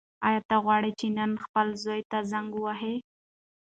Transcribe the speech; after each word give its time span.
ایا 0.27 0.41
ته 0.49 0.55
غواړې 0.63 0.91
چې 0.99 1.07
نن 1.17 1.31
خپل 1.43 1.67
زوی 1.83 2.01
ته 2.11 2.17
زنګ 2.31 2.47
ووهې؟ 2.55 2.95